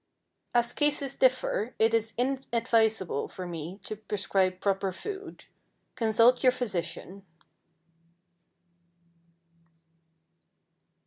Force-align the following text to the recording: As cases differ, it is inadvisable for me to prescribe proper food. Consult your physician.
As 0.55 0.73
cases 0.73 1.13
differ, 1.13 1.75
it 1.77 1.93
is 1.93 2.15
inadvisable 2.17 3.27
for 3.27 3.45
me 3.45 3.79
to 3.83 3.95
prescribe 3.95 4.59
proper 4.59 4.91
food. 4.91 5.45
Consult 5.93 6.41
your 6.41 6.51
physician. 6.51 7.23